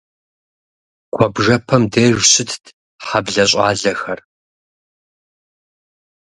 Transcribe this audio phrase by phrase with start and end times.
[1.13, 2.63] Куэбжэпэм деж щытт
[3.05, 4.19] хьэблэ щӏалэхэр.